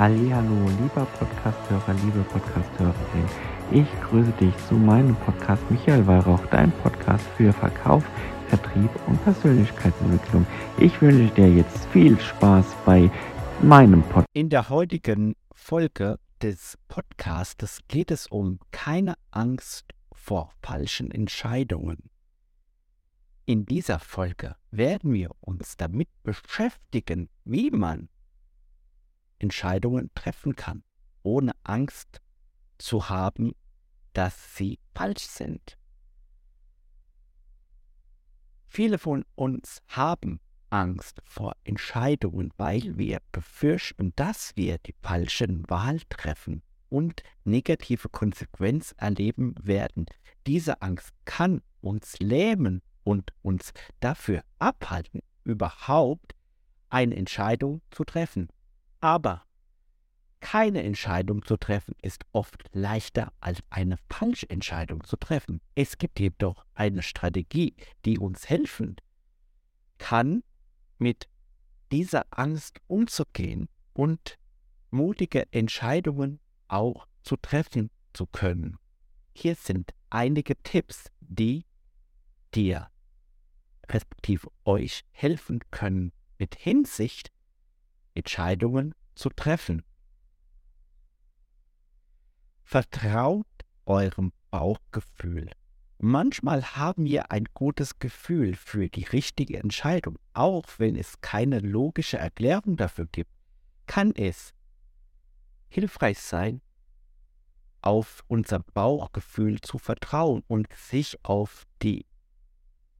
[0.00, 3.28] Hallo, lieber Podcasthörer, liebe Podcasthörerin.
[3.70, 8.02] Ich grüße dich zu meinem Podcast Michael Weihrauch, dein Podcast für Verkauf,
[8.48, 10.46] Vertrieb und Persönlichkeitsentwicklung.
[10.78, 13.10] Ich wünsche dir jetzt viel Spaß bei
[13.60, 14.28] meinem Podcast.
[14.32, 22.08] In der heutigen Folge des Podcasts geht es um keine Angst vor falschen Entscheidungen.
[23.44, 28.08] In dieser Folge werden wir uns damit beschäftigen, wie man
[29.40, 30.84] Entscheidungen treffen kann,
[31.22, 32.20] ohne Angst
[32.78, 33.52] zu haben,
[34.12, 35.76] dass sie falsch sind.
[38.68, 40.40] Viele von uns haben
[40.70, 48.94] Angst vor Entscheidungen, weil wir befürchten, dass wir die falschen Wahl treffen und negative Konsequenz
[48.96, 50.06] erleben werden.
[50.46, 56.34] Diese Angst kann uns lähmen und uns dafür abhalten, überhaupt
[56.88, 58.48] eine Entscheidung zu treffen.
[59.00, 59.44] Aber
[60.40, 65.60] keine Entscheidung zu treffen ist oft leichter als eine falsche Entscheidung zu treffen.
[65.74, 68.96] Es gibt jedoch eine Strategie, die uns helfen
[69.98, 70.42] kann,
[70.98, 71.28] mit
[71.92, 74.38] dieser Angst umzugehen und
[74.90, 78.78] mutige Entscheidungen auch zu treffen zu können.
[79.34, 81.64] Hier sind einige Tipps, die
[82.54, 82.88] dir
[83.88, 87.30] respektive euch helfen können, mit Hinsicht
[88.20, 89.82] Entscheidungen zu treffen.
[92.62, 93.46] Vertraut
[93.86, 95.50] eurem Bauchgefühl.
[95.98, 102.18] Manchmal haben wir ein gutes Gefühl für die richtige Entscheidung, auch wenn es keine logische
[102.18, 103.30] Erklärung dafür gibt,
[103.86, 104.52] kann es
[105.68, 106.60] hilfreich sein,
[107.80, 112.04] auf unser Bauchgefühl zu vertrauen und sich auf die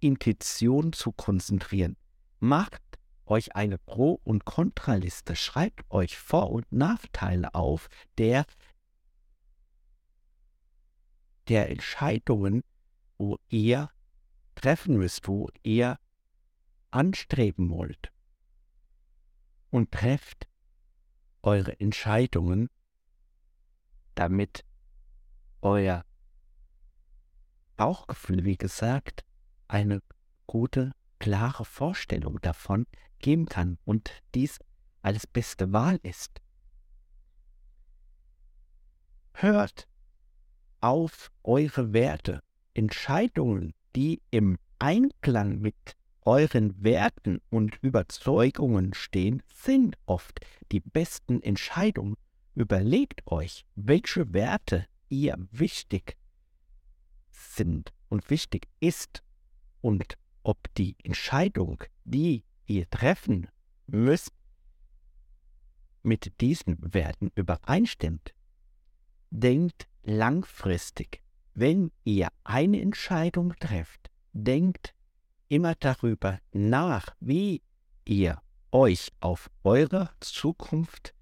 [0.00, 1.96] Intuition zu konzentrieren.
[2.40, 2.83] Macht
[3.26, 8.46] euch eine Pro- und Kontraliste, schreibt euch Vor- und Nachteile auf der,
[11.48, 12.62] der Entscheidungen,
[13.18, 13.90] wo ihr
[14.54, 15.98] treffen müsst, wo ihr
[16.90, 18.12] anstreben wollt.
[19.70, 20.46] Und trefft
[21.42, 22.70] eure Entscheidungen,
[24.14, 24.64] damit
[25.60, 26.04] euer
[27.76, 29.24] Bauchgefühl, wie gesagt,
[29.66, 30.00] eine
[30.46, 32.86] gute, klare Vorstellung davon
[33.24, 34.58] geben kann und dies
[35.00, 36.42] als beste Wahl ist.
[39.32, 39.88] Hört
[40.82, 42.40] auf eure Werte,
[42.74, 52.16] Entscheidungen, die im Einklang mit euren Werten und Überzeugungen stehen, sind oft die besten Entscheidungen.
[52.54, 56.18] Überlegt euch, welche Werte ihr wichtig
[57.30, 59.22] sind und wichtig ist
[59.80, 63.48] und ob die Entscheidung, die ihr treffen
[63.86, 64.32] müsst,
[66.02, 68.34] mit diesen Werten übereinstimmt.
[69.30, 71.22] Denkt langfristig.
[71.54, 74.94] Wenn ihr eine Entscheidung trefft, denkt
[75.48, 77.62] immer darüber nach, wie
[78.04, 78.40] ihr
[78.72, 81.14] euch auf eure Zukunft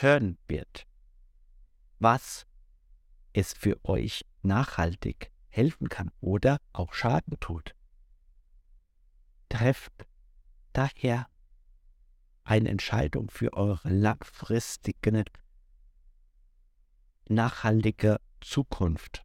[0.00, 0.86] hören wird,
[1.98, 2.46] was
[3.32, 7.75] es für euch nachhaltig helfen kann oder auch Schaden tut.
[9.48, 10.06] Trefft
[10.72, 11.28] daher
[12.44, 15.24] eine Entscheidung für eure langfristige,
[17.28, 19.24] nachhaltige Zukunft.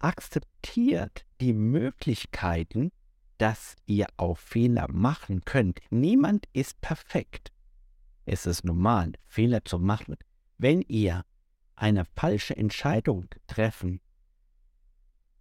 [0.00, 2.90] Akzeptiert die Möglichkeiten,
[3.38, 5.80] dass ihr auch Fehler machen könnt.
[5.90, 7.52] Niemand ist perfekt.
[8.26, 10.16] Es ist normal, Fehler zu machen.
[10.58, 11.24] Wenn ihr
[11.76, 14.00] eine falsche Entscheidung treffen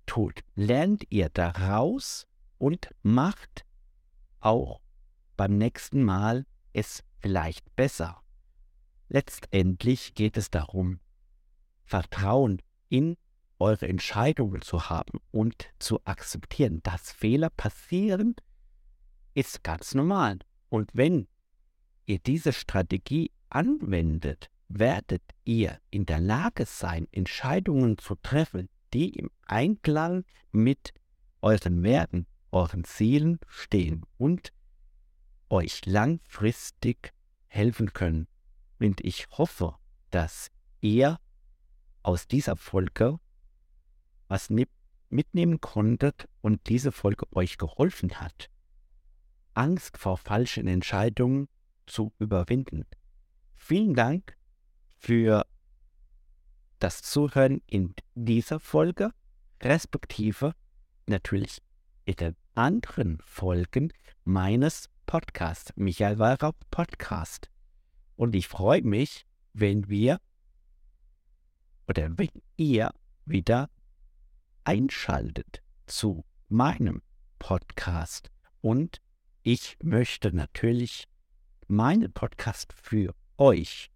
[0.07, 2.25] tut, lernt ihr daraus
[2.57, 3.65] und macht
[4.39, 4.81] auch
[5.35, 8.21] beim nächsten Mal es vielleicht besser.
[9.09, 10.99] Letztendlich geht es darum,
[11.85, 13.15] Vertrauen in
[13.59, 18.35] eure Entscheidungen zu haben und zu akzeptieren, dass Fehler passieren,
[19.33, 20.39] ist ganz normal.
[20.69, 21.27] Und wenn
[22.05, 29.29] ihr diese Strategie anwendet, werdet ihr in der Lage sein, Entscheidungen zu treffen, die im
[29.45, 30.91] Einklang mit
[31.41, 34.51] euren Werten, euren Zielen stehen und
[35.49, 37.13] euch langfristig
[37.45, 38.27] helfen können.
[38.79, 39.75] Und ich hoffe,
[40.09, 40.49] dass
[40.81, 41.19] ihr
[42.01, 43.19] aus dieser Folge
[44.29, 44.49] was
[45.09, 48.49] mitnehmen konntet und diese Folge euch geholfen hat,
[49.53, 51.49] Angst vor falschen Entscheidungen
[51.85, 52.83] zu überwinden.
[53.53, 54.35] Vielen Dank
[54.97, 55.45] für
[56.79, 59.11] das Zuhören in dieser Folge,
[59.61, 60.53] respektive
[61.07, 61.61] natürlich
[62.05, 63.91] in den anderen Folgen
[64.23, 67.49] meines Podcast, Michael Weihrauch Podcast.
[68.15, 70.19] Und ich freue mich, wenn wir
[71.87, 72.91] oder wenn ihr
[73.25, 73.69] wieder
[74.63, 77.01] einschaltet zu meinem
[77.39, 78.29] Podcast.
[78.61, 79.01] Und
[79.43, 81.07] ich möchte natürlich
[81.67, 83.89] meinen Podcast für euch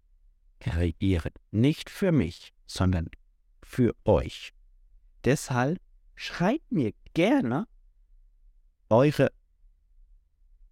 [0.62, 1.34] kreieren.
[1.52, 3.08] Nicht für mich, sondern
[3.62, 4.54] für euch.
[5.26, 5.80] Deshalb
[6.16, 7.68] schreibt mir gerne
[8.90, 9.32] eure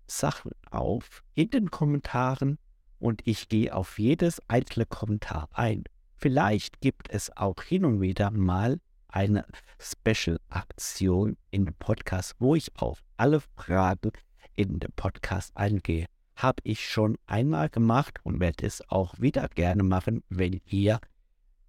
[0.08, 2.58] Sachen auf in den Kommentaren
[3.00, 5.84] und ich gehe auf jedes einzelne Kommentar ein.
[6.18, 9.46] Vielleicht gibt es auch hin und wieder mal eine
[9.80, 14.12] Special-Aktion in dem Podcast, wo ich auf alle Fragen
[14.56, 16.06] in dem Podcast eingehe.
[16.40, 21.02] Habe ich schon einmal gemacht und werde es auch wieder gerne machen, wenn ihr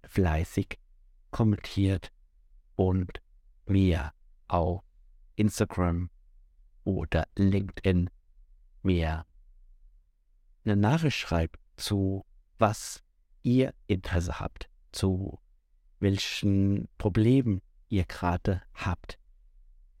[0.07, 0.79] fleißig
[1.29, 2.13] kommentiert
[2.77, 3.21] und
[3.65, 4.13] mir
[4.47, 4.81] auf
[5.35, 6.09] Instagram
[6.85, 8.09] oder LinkedIn
[8.81, 9.25] mir
[10.63, 12.25] eine Nachricht schreibt zu
[12.57, 13.03] was
[13.43, 15.37] ihr Interesse habt, zu
[15.99, 19.19] welchen Problemen ihr gerade habt.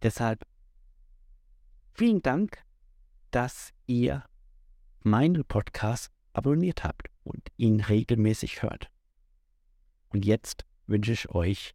[0.01, 0.47] Deshalb
[1.93, 2.63] vielen Dank,
[3.31, 4.23] dass ihr
[5.03, 8.89] meinen Podcast abonniert habt und ihn regelmäßig hört.
[10.09, 11.73] Und jetzt wünsche ich euch,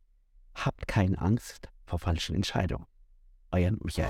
[0.55, 2.87] habt keine Angst vor falschen Entscheidungen.
[3.51, 4.09] Euer Michael.